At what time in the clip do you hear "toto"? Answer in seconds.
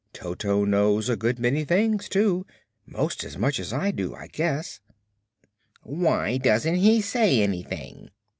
0.13-0.65